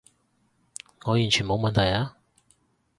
[1.05, 2.17] 我完全冇問題啊